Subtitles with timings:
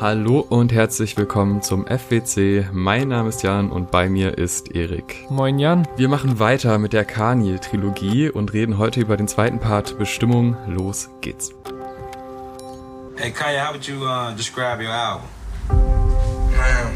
[0.00, 2.68] Hallo und herzlich willkommen zum FWC.
[2.70, 5.28] Mein Name ist Jan und bei mir ist Erik.
[5.28, 5.88] Moin Jan.
[5.96, 10.56] Wir machen weiter mit der Kanye-Trilogie und reden heute über den zweiten Part Bestimmung.
[10.68, 11.50] Los geht's.
[13.16, 15.26] Hey Kanye, how would you uh, describe your album?
[15.68, 16.94] Man,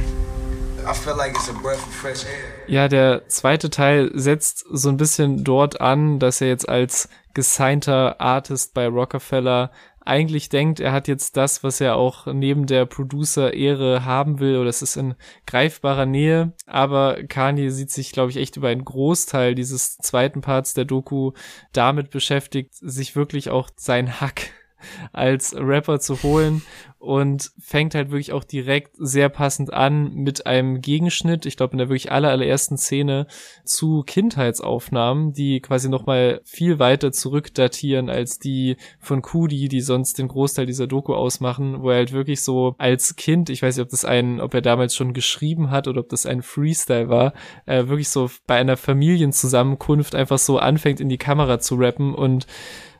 [0.88, 2.52] I feel like it's a breath of fresh air.
[2.68, 8.20] Ja, der zweite Teil setzt so ein bisschen dort an, dass er jetzt als gesignter
[8.20, 9.72] Artist bei Rockefeller
[10.04, 14.68] eigentlich denkt, er hat jetzt das, was er auch neben der Producer-Ehre haben will, oder
[14.68, 15.14] es ist in
[15.46, 16.52] greifbarer Nähe.
[16.66, 21.32] Aber Kanye sieht sich, glaube ich, echt über einen Großteil dieses zweiten Parts der Doku
[21.72, 24.50] damit beschäftigt, sich wirklich auch sein Hack
[25.12, 26.62] als Rapper zu holen
[27.02, 31.78] und fängt halt wirklich auch direkt sehr passend an mit einem Gegenschnitt, ich glaube in
[31.78, 33.26] der wirklich aller, allerersten Szene
[33.64, 40.28] zu Kindheitsaufnahmen, die quasi nochmal viel weiter zurückdatieren als die von Kudi, die sonst den
[40.28, 43.90] Großteil dieser Doku ausmachen, wo er halt wirklich so als Kind, ich weiß nicht, ob
[43.90, 47.32] das ein, ob er damals schon geschrieben hat oder ob das ein Freestyle war,
[47.66, 52.46] äh, wirklich so bei einer Familienzusammenkunft einfach so anfängt in die Kamera zu rappen und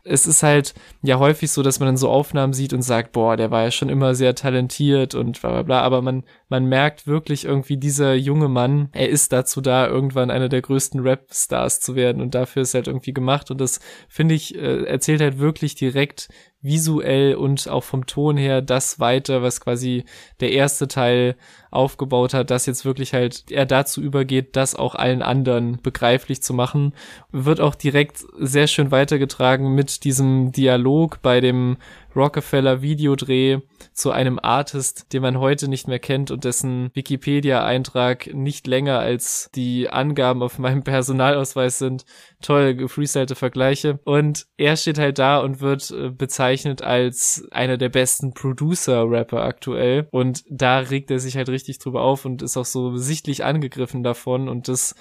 [0.04, 3.36] es ist halt ja häufig so, dass man dann so Aufnahmen sieht und sagt, boah,
[3.36, 7.06] der war ja schon immer sehr talentiert und bla bla bla, aber man, man merkt
[7.06, 11.94] wirklich irgendwie, dieser junge Mann, er ist dazu da, irgendwann einer der größten Rap-Stars zu
[11.94, 12.20] werden.
[12.20, 13.50] Und dafür ist halt irgendwie gemacht.
[13.50, 16.28] Und das, finde ich, äh, erzählt halt wirklich direkt,
[16.62, 20.04] visuell und auch vom Ton her das weiter, was quasi
[20.40, 21.34] der erste Teil
[21.72, 26.54] aufgebaut hat, dass jetzt wirklich halt er dazu übergeht, das auch allen anderen begreiflich zu
[26.54, 26.94] machen,
[27.32, 31.78] wird auch direkt sehr schön weitergetragen mit diesem Dialog bei dem
[32.14, 33.60] Rockefeller Videodreh
[33.92, 39.50] zu einem Artist, den man heute nicht mehr kennt und dessen Wikipedia-Eintrag nicht länger als
[39.54, 42.04] die Angaben auf meinem Personalausweis sind.
[42.40, 44.00] Toll gefreestylte Vergleiche.
[44.04, 50.08] Und er steht halt da und wird äh, bezeichnet als einer der besten Producer-Rapper aktuell.
[50.10, 54.02] Und da regt er sich halt richtig drüber auf und ist auch so sichtlich angegriffen
[54.02, 54.48] davon.
[54.48, 54.94] Und das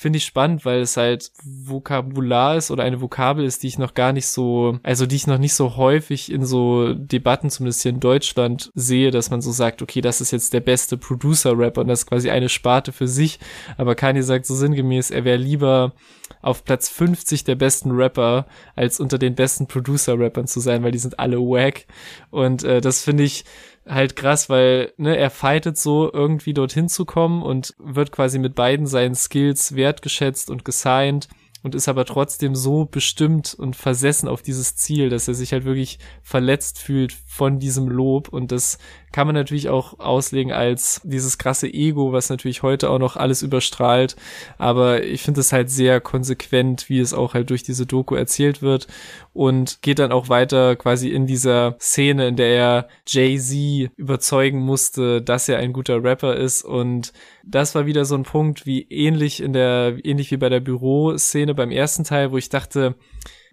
[0.00, 3.94] finde ich spannend, weil es halt Vokabular ist oder eine Vokabel ist, die ich noch
[3.94, 7.90] gar nicht so, also die ich noch nicht so häufig in so Debatten, zumindest hier
[7.90, 11.88] in Deutschland, sehe, dass man so sagt, okay, das ist jetzt der beste Producer-Rapper und
[11.88, 13.40] das ist quasi eine Sparte für sich.
[13.76, 15.94] Aber Kanye sagt so sinngemäß, er wäre lieber
[16.42, 20.98] auf Platz 50 der besten Rapper, als unter den besten Producer-Rappern zu sein, weil die
[20.98, 21.86] sind alle wack.
[22.30, 23.44] Und äh, das finde ich
[23.88, 28.54] halt krass, weil ne, er fightet so irgendwie dorthin zu kommen und wird quasi mit
[28.54, 31.28] beiden seinen Skills wertgeschätzt und gesigned
[31.62, 35.64] und ist aber trotzdem so bestimmt und versessen auf dieses Ziel, dass er sich halt
[35.64, 38.28] wirklich verletzt fühlt von diesem Lob.
[38.28, 38.78] Und das
[39.12, 43.42] kann man natürlich auch auslegen als dieses krasse Ego, was natürlich heute auch noch alles
[43.42, 44.16] überstrahlt,
[44.58, 48.62] aber ich finde es halt sehr konsequent, wie es auch halt durch diese Doku erzählt
[48.62, 48.86] wird
[49.38, 55.22] und geht dann auch weiter quasi in dieser Szene, in der er Jay-Z überzeugen musste,
[55.22, 56.64] dass er ein guter Rapper ist.
[56.64, 57.12] Und
[57.50, 61.54] das war wieder so ein Punkt wie ähnlich in der ähnlich wie bei der Büroszene
[61.54, 62.94] beim ersten Teil, wo ich dachte,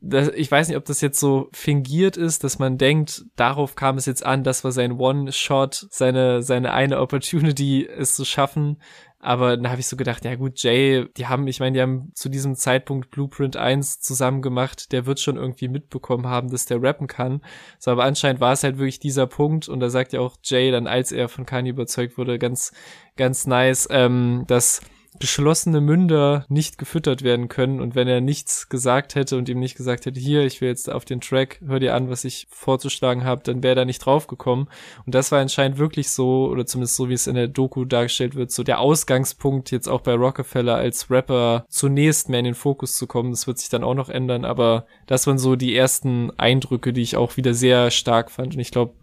[0.01, 3.97] das, ich weiß nicht, ob das jetzt so fingiert ist, dass man denkt, darauf kam
[3.97, 8.81] es jetzt an, das war sein One-Shot, seine, seine eine Opportunity, es zu schaffen.
[9.19, 12.11] Aber dann habe ich so gedacht, ja gut, Jay, die haben, ich meine, die haben
[12.13, 16.81] zu diesem Zeitpunkt Blueprint 1 zusammen gemacht, der wird schon irgendwie mitbekommen haben, dass der
[16.81, 17.41] rappen kann.
[17.79, 20.69] So, aber anscheinend war es halt wirklich dieser Punkt und da sagt ja auch Jay
[20.69, 22.71] dann, als er von Kanye überzeugt wurde, ganz,
[23.15, 24.81] ganz nice, ähm, dass
[25.19, 29.75] geschlossene Münder nicht gefüttert werden können und wenn er nichts gesagt hätte und ihm nicht
[29.75, 33.23] gesagt hätte, hier, ich will jetzt auf den Track, hör dir an, was ich vorzuschlagen
[33.23, 34.67] habe, dann wäre er nicht draufgekommen.
[35.05, 38.35] Und das war anscheinend wirklich so, oder zumindest so, wie es in der Doku dargestellt
[38.35, 42.97] wird, so der Ausgangspunkt jetzt auch bei Rockefeller als Rapper zunächst mehr in den Fokus
[42.97, 43.31] zu kommen.
[43.31, 47.01] Das wird sich dann auch noch ändern, aber das waren so die ersten Eindrücke, die
[47.01, 48.55] ich auch wieder sehr stark fand.
[48.55, 48.93] Und ich glaube,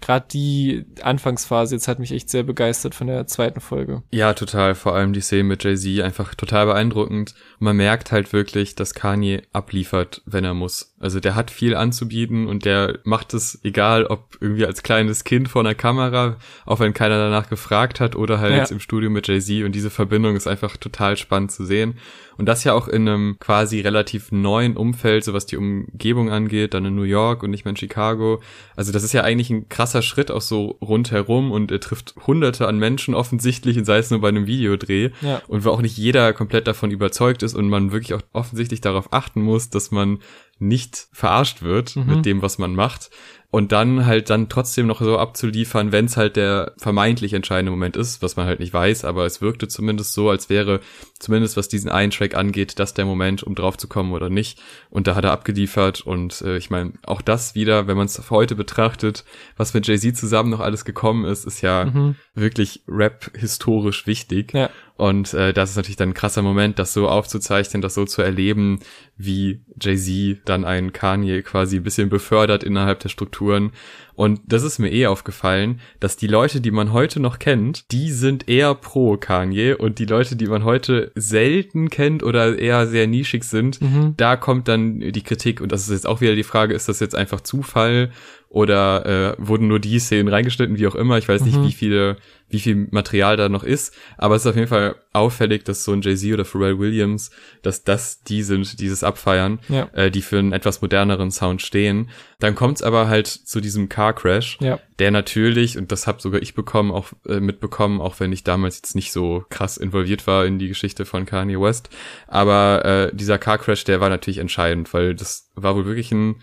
[0.00, 4.02] gerade die Anfangsphase jetzt hat mich echt sehr begeistert von der zweiten Folge.
[4.10, 4.74] Ja, total.
[4.74, 7.34] Vor allem die Szene mit Jay-Z einfach total beeindruckend.
[7.58, 10.94] Man merkt halt wirklich, dass Kanye abliefert, wenn er muss.
[10.98, 15.48] Also der hat viel anzubieten und der macht es egal, ob irgendwie als kleines Kind
[15.48, 18.58] vor einer Kamera, auch wenn keiner danach gefragt hat oder halt ja.
[18.58, 21.96] jetzt im Studio mit Jay-Z und diese Verbindung ist einfach total spannend zu sehen.
[22.38, 26.74] Und das ja auch in einem quasi relativ neuen Umfeld, so was die Umgebung angeht,
[26.74, 28.42] dann in New York und nicht mehr in Chicago.
[28.74, 32.68] Also das ist ja eigentlich ein krasser Schritt auch so rundherum und er trifft hunderte
[32.68, 35.10] an Menschen offensichtlich, sei es nur bei einem Videodreh.
[35.22, 35.40] Ja.
[35.48, 39.12] Und wo auch nicht jeder komplett davon überzeugt ist und man wirklich auch offensichtlich darauf
[39.12, 40.18] achten muss, dass man
[40.58, 42.06] nicht verarscht wird mhm.
[42.06, 43.10] mit dem, was man macht.
[43.56, 47.96] Und dann halt dann trotzdem noch so abzuliefern, wenn es halt der vermeintlich entscheidende Moment
[47.96, 50.80] ist, was man halt nicht weiß, aber es wirkte zumindest so, als wäre
[51.18, 54.60] zumindest was diesen einen Track angeht, das der Moment, um drauf zu kommen oder nicht.
[54.90, 58.30] Und da hat er abgeliefert und äh, ich meine, auch das wieder, wenn man es
[58.30, 59.24] heute betrachtet,
[59.56, 62.16] was mit Jay-Z zusammen noch alles gekommen ist, ist ja mhm.
[62.34, 64.52] wirklich Rap historisch wichtig.
[64.52, 64.68] Ja.
[64.96, 68.22] Und äh, das ist natürlich dann ein krasser Moment, das so aufzuzeichnen, das so zu
[68.22, 68.80] erleben,
[69.18, 73.10] wie Jay-Z dann einen Kanye quasi ein bisschen befördert innerhalb der
[73.46, 73.72] Strukturen.
[74.14, 78.10] Und das ist mir eh aufgefallen, dass die Leute, die man heute noch kennt, die
[78.10, 83.06] sind eher pro Kanye und die Leute, die man heute selten kennt oder eher sehr
[83.06, 84.14] nischig sind, mhm.
[84.16, 87.00] da kommt dann die Kritik und das ist jetzt auch wieder die Frage, ist das
[87.00, 88.10] jetzt einfach Zufall
[88.48, 91.18] oder äh, wurden nur die Szenen reingeschnitten, wie auch immer.
[91.18, 91.66] Ich weiß nicht, mhm.
[91.66, 92.16] wie viele,
[92.48, 95.92] wie viel Material da noch ist, aber es ist auf jeden Fall auffällig, dass so
[95.92, 97.30] ein Jay-Z oder Pharrell Williams,
[97.62, 99.88] dass das die sind, dieses Abfeiern, ja.
[99.94, 102.08] äh, die für einen etwas moderneren Sound stehen.
[102.38, 104.78] Dann kommt es aber halt zu diesem Car Crash, ja.
[105.00, 108.76] der natürlich, und das habe sogar ich bekommen, auch äh, mitbekommen, auch wenn ich damals
[108.76, 111.90] jetzt nicht so krass involviert war in die Geschichte von Kanye West,
[112.28, 116.36] aber äh, dieser Car Crash, der war natürlich entscheidend, weil das war wohl wirklich ein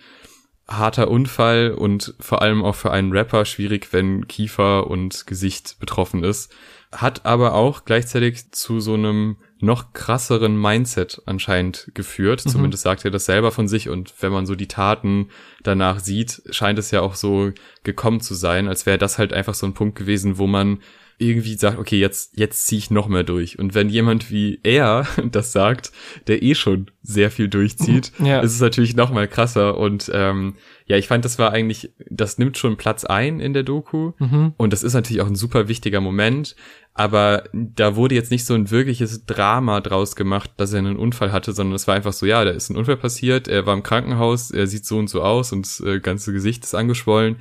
[0.68, 6.24] harter Unfall und vor allem auch für einen Rapper schwierig, wenn Kiefer und Gesicht betroffen
[6.24, 6.54] ist.
[6.92, 12.46] Hat aber auch gleichzeitig zu so einem noch krasseren Mindset anscheinend geführt.
[12.46, 12.50] Mhm.
[12.50, 13.90] Zumindest sagt er das selber von sich.
[13.90, 15.30] Und wenn man so die Taten
[15.64, 17.52] danach sieht, scheint es ja auch so
[17.84, 20.80] gekommen zu sein, als wäre das halt einfach so ein Punkt gewesen, wo man
[21.18, 23.60] irgendwie sagt, okay, jetzt, jetzt ziehe ich noch mehr durch.
[23.60, 25.92] Und wenn jemand wie er das sagt,
[26.28, 28.40] der eh schon sehr viel durchzieht, ja.
[28.40, 29.78] ist es natürlich noch mal krasser.
[29.78, 30.56] Und ähm,
[30.86, 34.14] ja, ich fand, das war eigentlich, das nimmt schon Platz ein in der Doku.
[34.20, 34.54] Mhm.
[34.58, 36.56] Und das ist natürlich auch ein super wichtiger Moment.
[36.96, 41.32] Aber da wurde jetzt nicht so ein wirkliches Drama draus gemacht, dass er einen Unfall
[41.32, 43.82] hatte, sondern es war einfach so, ja, da ist ein Unfall passiert, er war im
[43.82, 47.38] Krankenhaus, er sieht so und so aus und das äh, ganze Gesicht ist angeschwollen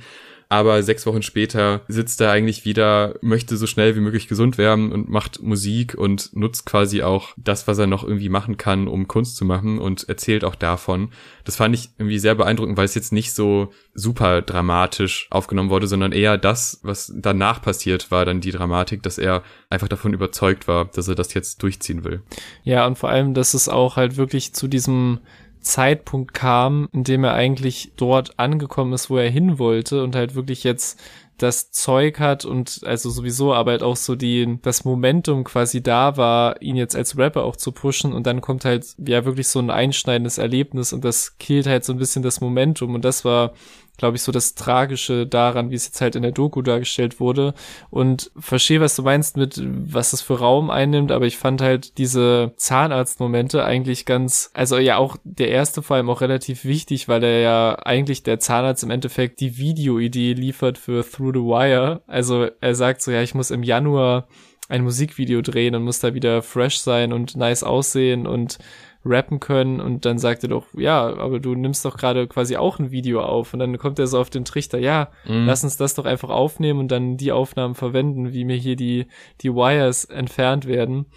[0.53, 4.91] aber sechs Wochen später sitzt er eigentlich wieder, möchte so schnell wie möglich gesund werden
[4.91, 9.07] und macht Musik und nutzt quasi auch das, was er noch irgendwie machen kann, um
[9.07, 11.09] Kunst zu machen und erzählt auch davon.
[11.43, 15.87] Das fand ich irgendwie sehr beeindruckend, weil es jetzt nicht so super dramatisch aufgenommen wurde,
[15.87, 19.41] sondern eher das, was danach passiert, war dann die Dramatik, dass er
[19.71, 22.21] einfach davon überzeugt war, dass er das jetzt durchziehen will.
[22.63, 25.17] Ja, und vor allem, dass es auch halt wirklich zu diesem
[25.63, 30.35] Zeitpunkt kam, in dem er eigentlich dort angekommen ist, wo er hin wollte und halt
[30.35, 30.99] wirklich jetzt
[31.37, 36.15] das Zeug hat und also sowieso aber halt auch so die das Momentum quasi da
[36.15, 39.59] war, ihn jetzt als Rapper auch zu pushen und dann kommt halt ja wirklich so
[39.59, 43.53] ein einschneidendes Erlebnis und das killt halt so ein bisschen das Momentum und das war
[43.97, 47.53] glaube ich, so das Tragische daran, wie es jetzt halt in der Doku dargestellt wurde.
[47.89, 51.97] Und verstehe, was du meinst mit, was das für Raum einnimmt, aber ich fand halt
[51.97, 57.23] diese Zahnarztmomente eigentlich ganz, also ja auch der erste vor allem auch relativ wichtig, weil
[57.23, 62.01] er ja eigentlich der Zahnarzt im Endeffekt die Videoidee liefert für Through the Wire.
[62.07, 64.27] Also er sagt so, ja, ich muss im Januar
[64.69, 68.57] ein Musikvideo drehen und muss da wieder fresh sein und nice aussehen und
[69.05, 72.79] rappen können und dann sagt er doch, ja, aber du nimmst doch gerade quasi auch
[72.79, 75.45] ein Video auf und dann kommt er so auf den Trichter, ja, mhm.
[75.45, 79.07] lass uns das doch einfach aufnehmen und dann die Aufnahmen verwenden, wie mir hier die,
[79.41, 81.07] die Wires entfernt werden.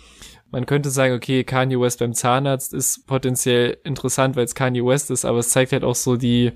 [0.50, 5.10] Man könnte sagen, okay, Kanye West beim Zahnarzt ist potenziell interessant, weil es Kanye West
[5.10, 6.52] ist, aber es zeigt halt auch so die,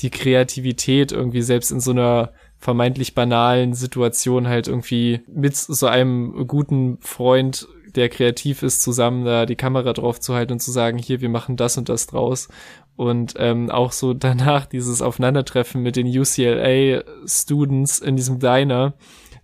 [0.00, 6.46] die Kreativität irgendwie selbst in so einer vermeintlich banalen Situation halt irgendwie mit so einem
[6.48, 10.98] guten Freund der kreativ ist, zusammen da die Kamera drauf zu halten und zu sagen,
[10.98, 12.48] hier, wir machen das und das draus.
[12.96, 18.94] Und ähm, auch so danach dieses Aufeinandertreffen mit den UCLA-Students in diesem Diner,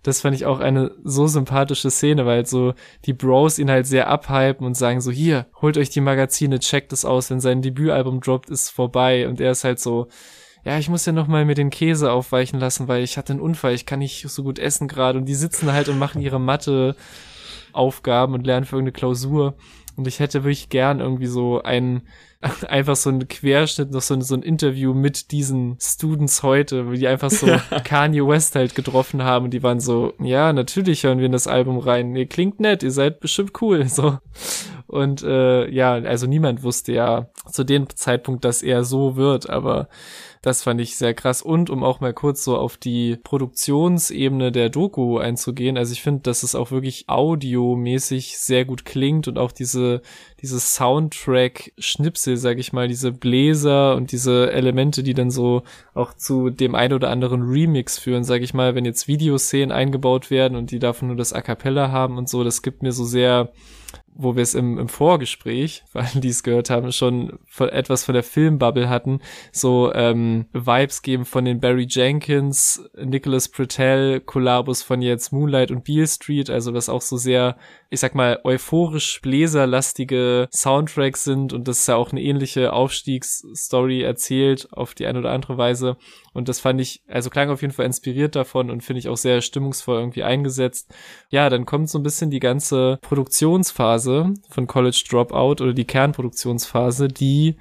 [0.05, 2.75] das fand ich auch eine so sympathische Szene, weil so
[3.05, 6.93] die Bros ihn halt sehr abhypen und sagen so, hier, holt euch die Magazine, checkt
[6.93, 9.27] es aus, wenn sein Debütalbum droppt, ist vorbei.
[9.27, 10.07] Und er ist halt so,
[10.63, 13.39] ja, ich muss ja noch mal mir den Käse aufweichen lassen, weil ich hatte einen
[13.39, 15.17] Unfall, ich kann nicht so gut essen gerade.
[15.17, 16.95] Und die sitzen halt und machen ihre Mathe
[17.73, 19.55] Aufgaben und lernen für irgendeine Klausur.
[19.97, 22.01] Und ich hätte wirklich gern irgendwie so ein,
[22.67, 26.91] einfach so ein Querschnitt, noch so ein, so ein Interview mit diesen Students heute, wo
[26.91, 27.47] die einfach so
[27.83, 31.47] Kanye West halt getroffen haben und die waren so, ja, natürlich hören wir in das
[31.47, 32.15] Album rein.
[32.15, 34.17] Ihr klingt nett, ihr seid bestimmt cool, so.
[34.87, 39.87] Und äh, ja, also niemand wusste ja zu dem Zeitpunkt, dass er so wird, aber
[40.45, 41.41] das fand ich sehr krass.
[41.41, 46.21] Und um auch mal kurz so auf die Produktionsebene der Doku einzugehen, also ich finde,
[46.21, 50.03] dass es auch wirklich audiomäßig sehr gut klingt und auch diese,
[50.43, 55.63] diese Soundtrack-Schnipsel, sag ich mal, diese Bläser und diese Elemente, die dann so
[55.95, 60.29] auch zu dem ein oder anderen Remix führen, sag ich mal, wenn jetzt Videoszenen eingebaut
[60.29, 63.03] werden und die davon nur das A Cappella haben und so, das gibt mir so
[63.03, 63.51] sehr
[64.17, 68.13] wo wir es im, im Vorgespräch, weil die es gehört haben, schon von, etwas von
[68.13, 69.19] der Filmbubble hatten,
[69.51, 75.83] so ähm, Vibes geben von den Barry Jenkins, Nicholas Pretell, Kollabos von jetzt Moonlight und
[75.83, 77.57] Beale Street, also was auch so sehr,
[77.89, 84.01] ich sag mal, euphorisch bläserlastige Soundtracks sind und das ist ja auch eine ähnliche Aufstiegsstory
[84.01, 85.97] erzählt auf die eine oder andere Weise.
[86.33, 89.17] Und das fand ich, also klang auf jeden Fall inspiriert davon und finde ich auch
[89.17, 90.93] sehr stimmungsvoll irgendwie eingesetzt.
[91.29, 97.07] Ja, dann kommt so ein bisschen die ganze Produktionsphase von College Dropout oder die Kernproduktionsphase,
[97.07, 97.55] die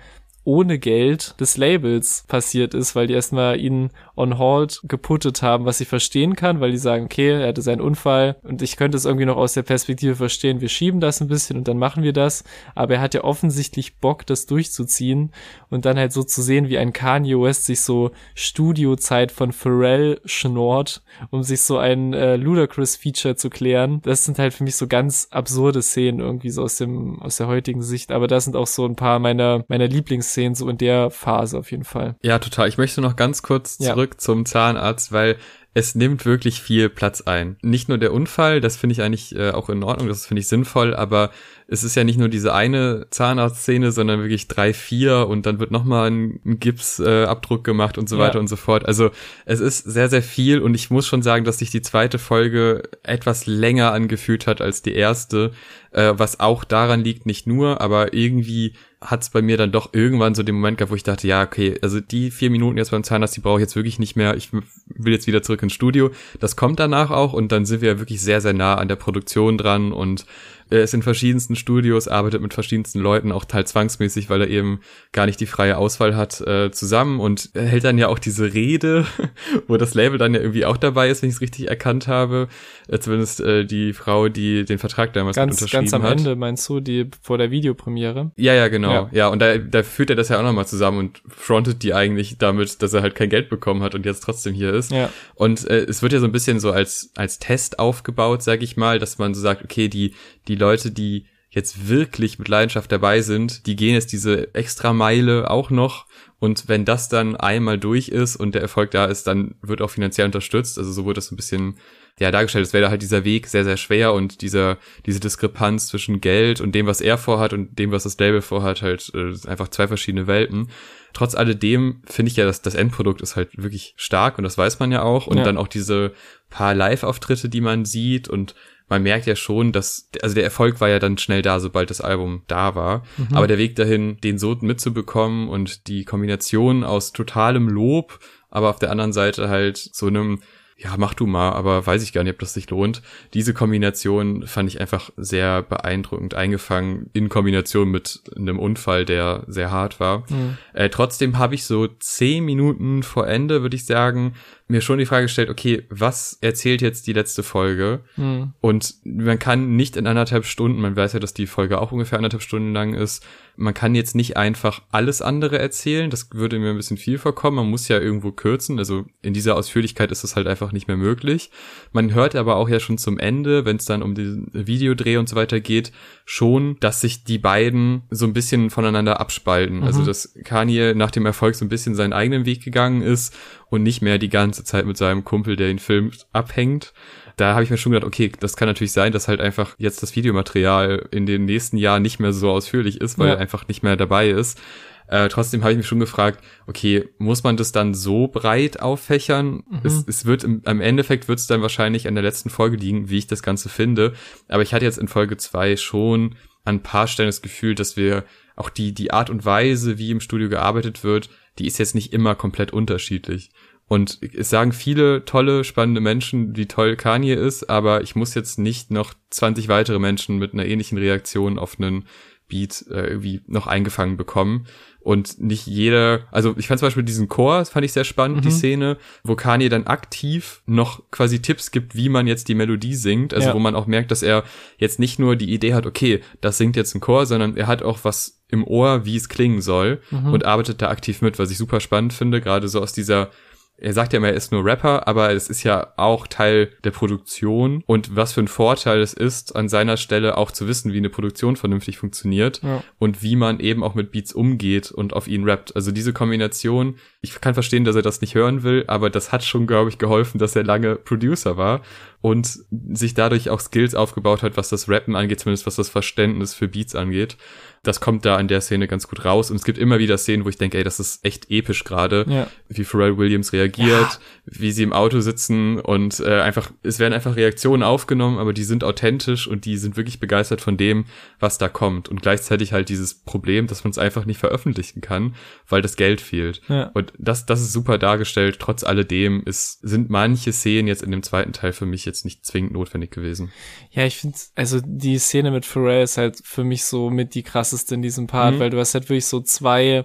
[0.44, 5.80] ohne Geld des Labels passiert ist, weil die erstmal ihn on hold geputtet haben, was
[5.80, 9.06] ich verstehen kann, weil die sagen, okay, er hatte seinen Unfall und ich könnte es
[9.06, 12.12] irgendwie noch aus der Perspektive verstehen, wir schieben das ein bisschen und dann machen wir
[12.12, 15.32] das, aber er hat ja offensichtlich Bock, das durchzuziehen
[15.70, 20.20] und dann halt so zu sehen, wie ein Kanye West sich so Studiozeit von Pharrell
[20.26, 24.00] schnort, um sich so ein äh, Ludacris Feature zu klären.
[24.02, 27.46] Das sind halt für mich so ganz absurde Szenen irgendwie so aus dem aus der
[27.46, 30.78] heutigen Sicht, aber das sind auch so ein paar meiner meiner Lieblings Szenen, so in
[30.78, 32.16] der Phase auf jeden Fall.
[32.22, 32.68] Ja, total.
[32.68, 34.18] Ich möchte noch ganz kurz zurück ja.
[34.18, 35.36] zum Zahnarzt, weil
[35.74, 37.56] es nimmt wirklich viel Platz ein.
[37.60, 40.46] Nicht nur der Unfall, das finde ich eigentlich äh, auch in Ordnung, das finde ich
[40.46, 41.30] sinnvoll, aber
[41.66, 45.72] es ist ja nicht nur diese eine Zahnarztszene, sondern wirklich drei, vier und dann wird
[45.72, 48.40] nochmal ein, ein Gipsabdruck äh, gemacht und so weiter ja.
[48.40, 48.86] und so fort.
[48.86, 49.10] Also
[49.46, 52.82] es ist sehr, sehr viel und ich muss schon sagen, dass sich die zweite Folge
[53.02, 55.50] etwas länger angefühlt hat als die erste,
[55.90, 59.90] äh, was auch daran liegt, nicht nur, aber irgendwie hat es bei mir dann doch
[59.92, 62.90] irgendwann so den Moment gehabt, wo ich dachte, ja, okay, also die vier Minuten jetzt
[62.90, 64.34] beim Zahnarzt, die brauche ich jetzt wirklich nicht mehr.
[64.36, 66.10] Ich will jetzt wieder zurück ins Studio.
[66.40, 68.96] Das kommt danach auch und dann sind wir ja wirklich sehr, sehr nah an der
[68.96, 70.24] Produktion dran und
[70.70, 74.80] er ist in verschiedensten Studios, arbeitet mit verschiedensten Leuten, auch teils zwangsmäßig, weil er eben
[75.12, 79.06] gar nicht die freie Auswahl hat, äh, zusammen und hält dann ja auch diese Rede,
[79.66, 82.48] wo das Label dann ja irgendwie auch dabei ist, wenn ich es richtig erkannt habe.
[82.88, 85.92] Äh, zumindest äh, die Frau, die den Vertrag damals ganz, unterschrieben hat.
[85.92, 86.18] Ganz am hat.
[86.18, 88.32] Ende meinst du, die vor der Videopremiere?
[88.36, 88.92] Ja, ja, genau.
[88.92, 91.94] Ja, ja und da, da führt er das ja auch nochmal zusammen und frontet die
[91.94, 94.90] eigentlich damit, dass er halt kein Geld bekommen hat und jetzt trotzdem hier ist.
[94.90, 95.10] Ja.
[95.34, 98.76] Und äh, es wird ja so ein bisschen so als, als Test aufgebaut, sag ich
[98.76, 100.14] mal, dass man so sagt, okay, die,
[100.48, 105.50] die Leute, die jetzt wirklich mit Leidenschaft dabei sind, die gehen jetzt diese extra Meile
[105.50, 106.06] auch noch.
[106.40, 109.90] Und wenn das dann einmal durch ist und der Erfolg da ist, dann wird auch
[109.90, 110.78] finanziell unterstützt.
[110.78, 111.78] Also so wird das ein bisschen
[112.18, 112.66] ja dargestellt.
[112.66, 116.74] Es wäre halt dieser Weg sehr, sehr schwer und dieser, diese Diskrepanz zwischen Geld und
[116.74, 120.26] dem, was er vorhat und dem, was das Label vorhat, halt äh, einfach zwei verschiedene
[120.26, 120.70] Welten.
[121.12, 124.80] Trotz alledem finde ich ja, dass das Endprodukt ist halt wirklich stark und das weiß
[124.80, 125.28] man ja auch.
[125.28, 125.44] Und ja.
[125.44, 126.12] dann auch diese
[126.50, 128.54] paar Live-Auftritte, die man sieht und
[128.88, 132.00] man merkt ja schon, dass, also der Erfolg war ja dann schnell da, sobald das
[132.00, 133.02] Album da war.
[133.16, 133.36] Mhm.
[133.36, 138.18] Aber der Weg dahin, den so mitzubekommen und die Kombination aus totalem Lob,
[138.50, 140.40] aber auf der anderen Seite halt so einem
[140.76, 143.00] ja, mach du mal, aber weiß ich gar nicht, ob das sich lohnt.
[143.32, 149.70] Diese Kombination fand ich einfach sehr beeindruckend eingefangen in Kombination mit einem Unfall, der sehr
[149.70, 150.24] hart war.
[150.28, 150.58] Mhm.
[150.72, 154.34] Äh, trotzdem habe ich so zehn Minuten vor Ende, würde ich sagen,
[154.66, 158.00] mir schon die Frage gestellt, okay, was erzählt jetzt die letzte Folge?
[158.16, 158.54] Mhm.
[158.60, 162.18] Und man kann nicht in anderthalb Stunden, man weiß ja, dass die Folge auch ungefähr
[162.18, 163.24] anderthalb Stunden lang ist,
[163.56, 167.56] man kann jetzt nicht einfach alles andere erzählen, das würde mir ein bisschen viel vorkommen,
[167.56, 170.96] man muss ja irgendwo kürzen, also in dieser Ausführlichkeit ist das halt einfach nicht mehr
[170.96, 171.50] möglich.
[171.92, 175.28] Man hört aber auch ja schon zum Ende, wenn es dann um den Videodreh und
[175.28, 175.92] so weiter geht,
[176.24, 179.82] schon, dass sich die beiden so ein bisschen voneinander abspalten.
[179.82, 180.04] Also, mhm.
[180.04, 183.34] Also dass Kanye nach dem Erfolg so ein bisschen seinen eigenen Weg gegangen ist
[183.70, 186.92] und nicht mehr die ganze Zeit mit seinem Kumpel, der ihn filmt, abhängt.
[187.36, 190.02] Da habe ich mir schon gedacht, okay, das kann natürlich sein, dass halt einfach jetzt
[190.02, 193.34] das Videomaterial in den nächsten Jahren nicht mehr so ausführlich ist, weil ja.
[193.34, 194.60] er einfach nicht mehr dabei ist.
[195.06, 199.62] Äh, trotzdem habe ich mich schon gefragt, okay, muss man das dann so breit auffächern?
[199.68, 199.80] Mhm.
[199.82, 203.10] Es, es wird im, im Endeffekt wird es dann wahrscheinlich an der letzten Folge liegen,
[203.10, 204.14] wie ich das Ganze finde.
[204.48, 207.96] Aber ich hatte jetzt in Folge zwei schon an ein paar Stellen das Gefühl, dass
[207.96, 208.24] wir
[208.56, 212.12] auch die, die Art und Weise, wie im Studio gearbeitet wird, die ist jetzt nicht
[212.12, 213.50] immer komplett unterschiedlich.
[213.86, 218.58] Und es sagen viele tolle, spannende Menschen, wie toll Kanye ist, aber ich muss jetzt
[218.58, 222.06] nicht noch 20 weitere Menschen mit einer ähnlichen Reaktion auf einen
[222.48, 224.66] Beat äh, irgendwie noch eingefangen bekommen.
[225.00, 228.38] Und nicht jeder, also ich fand zum Beispiel diesen Chor, das fand ich sehr spannend,
[228.38, 228.42] mhm.
[228.42, 232.94] die Szene, wo Kanye dann aktiv noch quasi Tipps gibt, wie man jetzt die Melodie
[232.94, 233.34] singt.
[233.34, 233.54] Also ja.
[233.54, 234.44] wo man auch merkt, dass er
[234.78, 237.82] jetzt nicht nur die Idee hat, okay, das singt jetzt ein Chor, sondern er hat
[237.82, 240.32] auch was im Ohr, wie es klingen soll mhm.
[240.32, 243.30] und arbeitet da aktiv mit, was ich super spannend finde, gerade so aus dieser
[243.76, 246.92] er sagt ja immer, er ist nur Rapper, aber es ist ja auch Teil der
[246.92, 250.98] Produktion und was für ein Vorteil es ist, an seiner Stelle auch zu wissen, wie
[250.98, 252.84] eine Produktion vernünftig funktioniert ja.
[252.98, 255.74] und wie man eben auch mit Beats umgeht und auf ihn rappt.
[255.74, 259.44] Also diese Kombination, ich kann verstehen, dass er das nicht hören will, aber das hat
[259.44, 261.82] schon, glaube ich, geholfen, dass er lange Producer war
[262.24, 266.54] und sich dadurch auch Skills aufgebaut hat, was das Rappen angeht, zumindest was das Verständnis
[266.54, 267.36] für Beats angeht
[267.84, 269.50] das kommt da in der Szene ganz gut raus.
[269.50, 272.24] Und es gibt immer wieder Szenen, wo ich denke, ey, das ist echt episch gerade,
[272.28, 272.48] ja.
[272.68, 274.18] wie Pharrell Williams reagiert, ja.
[274.46, 278.64] wie sie im Auto sitzen und äh, einfach, es werden einfach Reaktionen aufgenommen, aber die
[278.64, 281.04] sind authentisch und die sind wirklich begeistert von dem,
[281.38, 282.08] was da kommt.
[282.08, 285.34] Und gleichzeitig halt dieses Problem, dass man es einfach nicht veröffentlichen kann,
[285.68, 286.62] weil das Geld fehlt.
[286.68, 286.90] Ja.
[286.94, 288.58] Und das, das ist super dargestellt.
[288.58, 292.46] Trotz alledem ist, sind manche Szenen jetzt in dem zweiten Teil für mich jetzt nicht
[292.46, 293.50] zwingend notwendig gewesen.
[293.90, 297.42] Ja, ich finde, also die Szene mit Pharrell ist halt für mich so mit die
[297.42, 298.58] krasse krasseste in diesem Part, mhm.
[298.60, 300.04] weil du hast halt wirklich so zwei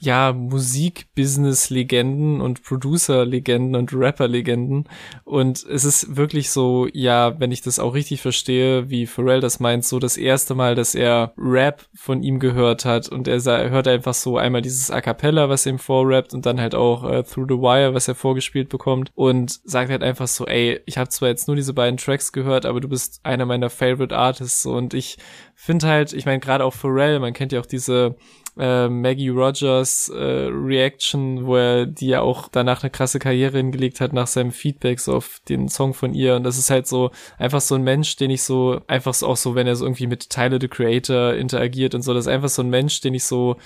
[0.00, 4.84] ja, Musik-Business-Legenden und Producer-Legenden und Rapper-Legenden.
[5.24, 9.58] Und es ist wirklich so, ja, wenn ich das auch richtig verstehe, wie Pharrell das
[9.58, 13.40] meint, so das erste Mal, dass er Rap von ihm gehört hat und er,
[13.70, 17.02] hört einfach so einmal dieses A Cappella, was er ihm vorrappt und dann halt auch
[17.02, 20.96] uh, Through the Wire, was er vorgespielt bekommt und sagt halt einfach so, ey, ich
[20.96, 24.64] habe zwar jetzt nur diese beiden Tracks gehört, aber du bist einer meiner Favorite Artists
[24.64, 25.18] und ich
[25.56, 28.14] finde halt, ich meine, gerade auch Pharrell, man kennt ja auch diese
[28.58, 34.00] äh, Maggie Rogers äh, Reaction, wo er die ja auch danach eine krasse Karriere hingelegt
[34.00, 36.36] hat nach seinem Feedback so auf den Song von ihr.
[36.36, 39.36] Und das ist halt so einfach so ein Mensch, den ich so einfach so auch
[39.36, 42.48] so, wenn er so irgendwie mit Tyler the Creator interagiert und so, das ist einfach
[42.48, 43.56] so ein Mensch, den ich so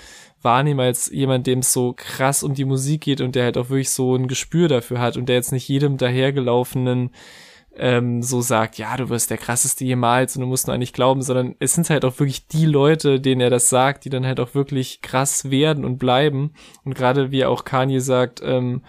[0.41, 3.69] wahrnehme als jemand, dem es so krass um die Musik geht und der halt auch
[3.69, 7.11] wirklich so ein Gespür dafür hat und der jetzt nicht jedem dahergelaufenen
[7.77, 11.21] ähm, so sagt, ja, du wirst der krasseste jemals und du musst nur eigentlich glauben,
[11.21, 14.39] sondern es sind halt auch wirklich die Leute, denen er das sagt, die dann halt
[14.39, 16.53] auch wirklich krass werden und bleiben.
[16.83, 18.83] Und gerade wie auch Kanye sagt, ähm,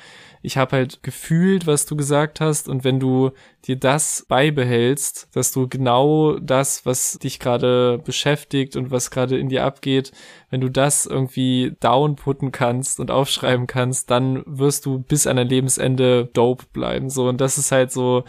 [0.44, 3.30] ich habe halt gefühlt, was du gesagt hast und wenn du
[3.64, 9.48] dir das beibehältst, dass du genau das, was dich gerade beschäftigt und was gerade in
[9.48, 10.12] dir abgeht,
[10.50, 15.48] wenn du das irgendwie downputten kannst und aufschreiben kannst, dann wirst du bis an dein
[15.48, 17.08] Lebensende dope bleiben.
[17.08, 18.24] So und das ist halt so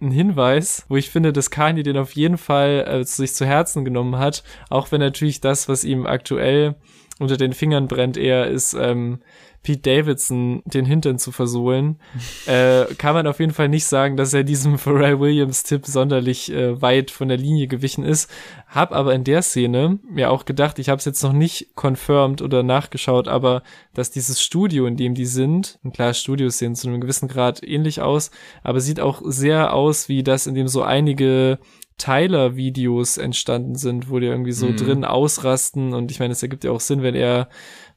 [0.00, 3.84] ein Hinweis, wo ich finde, dass Kanye den auf jeden Fall äh, sich zu Herzen
[3.84, 6.76] genommen hat, auch wenn natürlich das, was ihm aktuell
[7.18, 9.20] unter den Fingern brennt, eher ist ähm,
[9.66, 11.98] Pete Davidson den Hintern zu versohlen,
[12.46, 16.52] äh, kann man auf jeden Fall nicht sagen, dass er diesem Pharrell Williams Tipp sonderlich
[16.52, 18.30] äh, weit von der Linie gewichen ist.
[18.68, 22.42] Hab aber in der Szene mir auch gedacht, ich habe es jetzt noch nicht confirmed
[22.42, 26.86] oder nachgeschaut, aber dass dieses Studio, in dem die sind, und klar, Studios sehen zu
[26.86, 28.30] einem gewissen Grad ähnlich aus,
[28.62, 31.58] aber sieht auch sehr aus wie das, in dem so einige
[31.98, 34.76] Tyler-Videos entstanden sind, wo die irgendwie so mhm.
[34.76, 37.48] drin ausrasten und ich meine, es ergibt ja auch Sinn, wenn er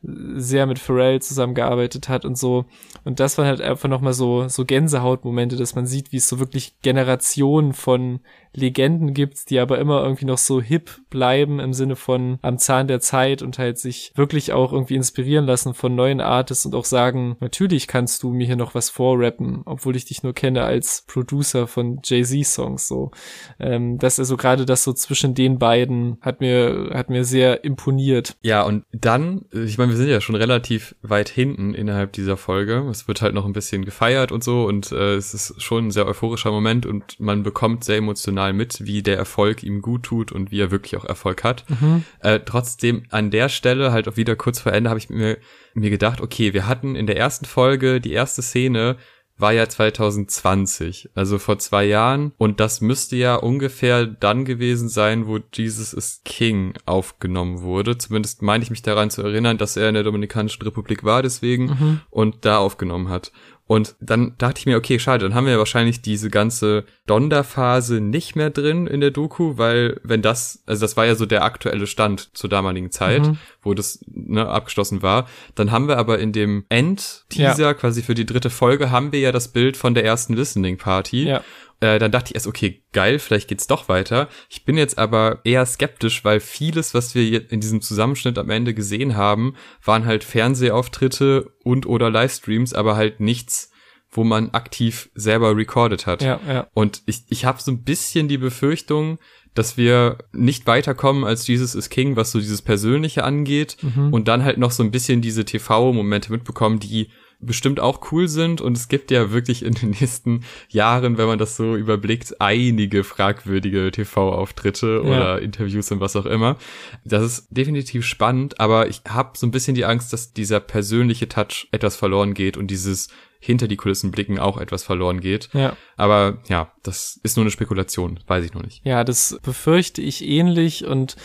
[0.02, 2.66] sehr mit Pharrell zusammengearbeitet hat und so.
[3.04, 6.40] Und das waren halt einfach nochmal so, so Gänsehautmomente, dass man sieht, wie es so
[6.40, 8.22] wirklich Generationen von
[8.54, 12.88] Legenden gibt, die aber immer irgendwie noch so hip bleiben im Sinne von am Zahn
[12.88, 16.86] der Zeit und halt sich wirklich auch irgendwie inspirieren lassen von neuen Artists und auch
[16.86, 21.04] sagen, natürlich kannst du mir hier noch was vorrappen, obwohl ich dich nur kenne als
[21.08, 23.12] Producer von Jay-Z-Songs, so.
[23.60, 28.36] Ähm, das also gerade das so zwischen den beiden hat mir, hat mir sehr imponiert.
[28.42, 32.88] Ja, und dann, ich meine, wir sind ja schon relativ weit hinten innerhalb dieser Folge.
[32.90, 35.92] Es wird halt noch ein bisschen gefeiert und so und äh, es ist schon ein
[35.92, 40.32] sehr euphorischer Moment und man bekommt sehr emotional mit, wie der Erfolg ihm gut tut
[40.32, 41.66] und wie er wirklich auch Erfolg hat.
[41.70, 42.04] Mhm.
[42.20, 45.38] Äh, trotzdem an der Stelle, halt auch wieder kurz vor Ende, habe ich mir,
[45.74, 48.98] mir gedacht, okay, wir hatten in der ersten Folge die erste Szene,
[49.40, 52.34] war ja 2020, also vor zwei Jahren.
[52.38, 57.98] Und das müsste ja ungefähr dann gewesen sein, wo Jesus is King aufgenommen wurde.
[57.98, 61.66] Zumindest meine ich mich daran zu erinnern, dass er in der Dominikanischen Republik war deswegen
[61.66, 62.02] mhm.
[62.10, 63.32] und da aufgenommen hat.
[63.70, 68.36] Und dann dachte ich mir, okay, schade, dann haben wir wahrscheinlich diese ganze Donda-Phase nicht
[68.36, 71.86] mehr drin in der Doku, weil wenn das, also das war ja so der aktuelle
[71.86, 73.38] Stand zur damaligen Zeit, mhm.
[73.62, 75.28] wo das ne, abgeschlossen war.
[75.54, 77.74] Dann haben wir aber in dem End-Teaser ja.
[77.76, 81.26] quasi für die dritte Folge haben wir ja das Bild von der ersten Listening Party.
[81.26, 81.44] Ja.
[81.82, 84.28] Äh, dann dachte ich erst, okay, geil, vielleicht geht's doch weiter.
[84.50, 88.74] Ich bin jetzt aber eher skeptisch, weil vieles, was wir in diesem Zusammenschnitt am Ende
[88.74, 93.72] gesehen haben, waren halt Fernsehauftritte und oder Livestreams, aber halt nichts,
[94.12, 96.22] wo man aktiv selber recorded hat.
[96.22, 96.68] Ja, ja.
[96.74, 99.20] Und ich, ich habe so ein bisschen die Befürchtung,
[99.54, 104.14] dass wir nicht weiterkommen als Jesus is King, was so dieses Persönliche angeht mhm.
[104.14, 108.62] und dann halt noch so ein bisschen diese TV-Momente mitbekommen, die bestimmt auch cool sind
[108.62, 113.04] und es gibt ja wirklich in den nächsten Jahren, wenn man das so überblickt, einige
[113.04, 115.10] fragwürdige TV-Auftritte ja.
[115.10, 116.58] oder Interviews und was auch immer.
[117.06, 121.30] Das ist definitiv spannend, aber ich habe so ein bisschen die Angst, dass dieser persönliche
[121.30, 123.10] Touch etwas verloren geht und dieses
[123.42, 125.50] hinter die Kulissen blicken auch etwas verloren geht.
[125.54, 125.78] Ja.
[125.96, 128.86] Aber ja, das ist nur eine Spekulation, weiß ich noch nicht.
[128.86, 131.16] Ja, das befürchte ich ähnlich und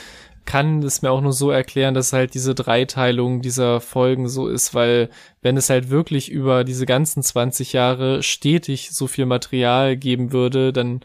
[0.45, 4.75] kann es mir auch nur so erklären, dass halt diese Dreiteilung dieser Folgen so ist,
[4.75, 5.11] weil
[5.43, 10.73] wenn es halt wirklich über diese ganzen 20 Jahre stetig so viel Material geben würde,
[10.73, 11.01] dann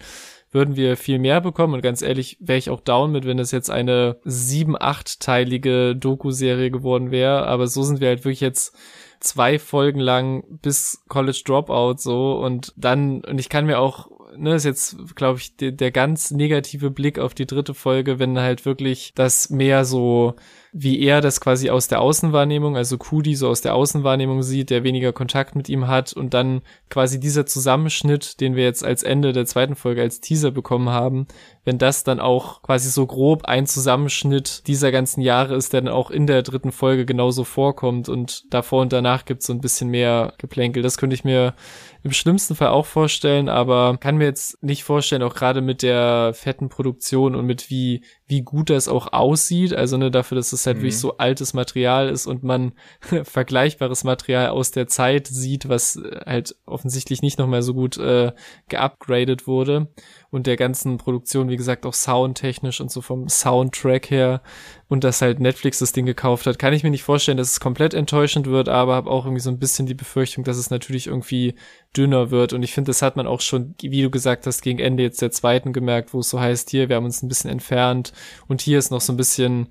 [0.52, 1.76] würden wir viel mehr bekommen.
[1.76, 6.72] Und ganz ehrlich, wäre ich auch down mit, wenn es jetzt eine sieben, achtteilige Doku-Serie
[6.72, 7.46] geworden wäre.
[7.46, 8.76] Aber so sind wir halt wirklich jetzt
[9.20, 14.56] zwei Folgen lang bis College Dropout so und dann, und ich kann mir auch ne,
[14.56, 18.66] ist jetzt, glaube ich, de, der ganz negative Blick auf die dritte Folge, wenn halt
[18.66, 20.36] wirklich das mehr so
[20.72, 24.84] wie er das quasi aus der Außenwahrnehmung, also Kudi so aus der Außenwahrnehmung sieht, der
[24.84, 29.34] weniger Kontakt mit ihm hat und dann quasi dieser Zusammenschnitt, den wir jetzt als Ende
[29.34, 31.28] der zweiten Folge als Teaser bekommen haben,
[31.66, 35.94] wenn das dann auch quasi so grob ein Zusammenschnitt dieser ganzen Jahre ist, der dann
[35.94, 39.90] auch in der dritten Folge genauso vorkommt und davor und danach gibt's so ein bisschen
[39.90, 40.84] mehr Geplänkel.
[40.84, 41.56] Das könnte ich mir
[42.04, 46.32] im schlimmsten Fall auch vorstellen, aber kann mir jetzt nicht vorstellen, auch gerade mit der
[46.34, 49.74] fetten Produktion und mit wie, wie gut das auch aussieht.
[49.74, 50.82] Also ne, dafür, dass es halt mhm.
[50.84, 52.74] wirklich so altes Material ist und man
[53.24, 58.32] vergleichbares Material aus der Zeit sieht, was halt offensichtlich nicht nochmal so gut äh,
[58.70, 59.90] geupgradet wurde
[60.32, 64.42] und der ganzen Produktion, wie gesagt, auch soundtechnisch und so vom Soundtrack her.
[64.88, 67.60] Und dass halt Netflix das Ding gekauft hat, kann ich mir nicht vorstellen, dass es
[67.60, 71.08] komplett enttäuschend wird, aber habe auch irgendwie so ein bisschen die Befürchtung, dass es natürlich
[71.08, 71.56] irgendwie
[71.96, 72.54] dünner wird.
[72.54, 75.22] Und ich finde, das hat man auch schon, wie du gesagt hast, gegen Ende jetzt
[75.22, 78.14] der zweiten gemerkt, wo es so heißt, hier, wir haben uns ein bisschen entfernt
[78.48, 79.68] und hier ist noch so ein bisschen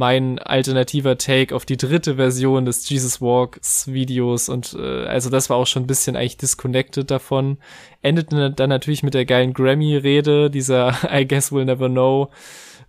[0.00, 5.50] mein alternativer Take auf die dritte Version des Jesus Walks Videos und äh, also das
[5.50, 7.58] war auch schon ein bisschen eigentlich disconnected davon.
[8.00, 12.30] Endete dann natürlich mit der geilen Grammy-Rede, dieser I guess we'll never know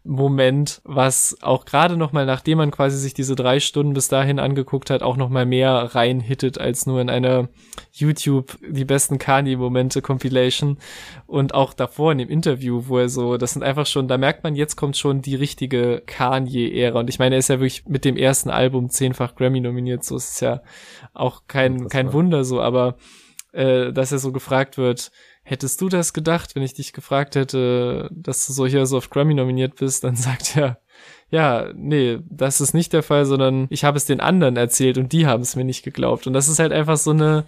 [0.03, 4.39] Moment, was auch gerade noch mal, nachdem man quasi sich diese drei Stunden bis dahin
[4.39, 7.49] angeguckt hat, auch noch mal mehr reinhittet als nur in einer
[7.91, 10.79] YouTube die besten Kanye-Momente Compilation
[11.27, 14.43] und auch davor in dem Interview, wo er so, das sind einfach schon, da merkt
[14.43, 18.05] man, jetzt kommt schon die richtige Kanye-Ära und ich meine, er ist ja wirklich mit
[18.05, 20.61] dem ersten Album zehnfach Grammy nominiert, so ist es ja
[21.13, 22.97] auch kein, kein Wunder so, aber
[23.51, 25.11] äh, dass er so gefragt wird,
[25.43, 29.09] hättest du das gedacht, wenn ich dich gefragt hätte, dass du so hier so auf
[29.09, 30.79] Grammy nominiert bist, dann sagt er,
[31.29, 35.11] ja, nee, das ist nicht der Fall, sondern ich habe es den anderen erzählt und
[35.13, 36.27] die haben es mir nicht geglaubt.
[36.27, 37.45] Und das ist halt einfach so eine,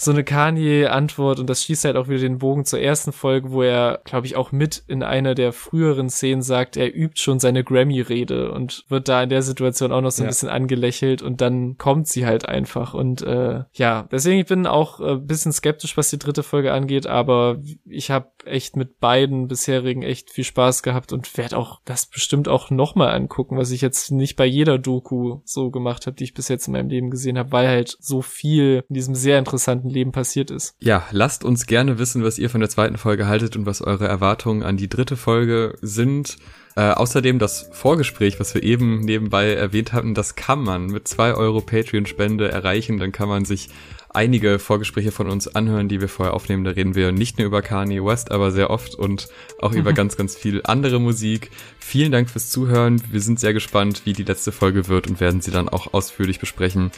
[0.00, 3.62] so eine Kanye-Antwort und das schließt halt auch wieder den Bogen zur ersten Folge, wo
[3.62, 7.64] er, glaube ich, auch mit in einer der früheren Szenen sagt, er übt schon seine
[7.64, 10.28] Grammy-Rede und wird da in der Situation auch noch so ein ja.
[10.28, 15.00] bisschen angelächelt und dann kommt sie halt einfach und äh, ja, deswegen ich bin auch
[15.00, 20.02] äh, bisschen skeptisch, was die dritte Folge angeht, aber ich habe echt mit beiden bisherigen
[20.02, 24.12] echt viel Spaß gehabt und werde auch das bestimmt auch nochmal angucken, was ich jetzt
[24.12, 27.36] nicht bei jeder Doku so gemacht habe, die ich bis jetzt in meinem Leben gesehen
[27.36, 30.74] habe, weil halt so viel in diesem sehr interessanten privaten Leben passiert ist.
[30.80, 34.06] Ja, lasst uns gerne wissen, was ihr von der zweiten Folge haltet und was eure
[34.06, 36.36] Erwartungen an die dritte Folge sind.
[36.76, 41.34] Äh, außerdem das Vorgespräch, was wir eben nebenbei erwähnt hatten, das kann man mit zwei
[41.34, 42.98] Euro Patreon-Spende erreichen.
[42.98, 43.70] Dann kann man sich
[44.10, 46.64] einige Vorgespräche von uns anhören, die wir vorher aufnehmen.
[46.64, 49.28] Da reden wir nicht nur über Kanye West, aber sehr oft und
[49.60, 51.50] auch über ganz, ganz viel andere Musik.
[51.78, 53.02] Vielen Dank fürs Zuhören.
[53.10, 56.38] Wir sind sehr gespannt, wie die letzte Folge wird und werden sie dann auch ausführlich
[56.38, 56.90] besprechen.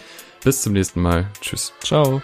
[0.45, 1.29] Bis zum nächsten Mal.
[1.41, 1.73] Tschüss.
[1.83, 2.23] Ciao.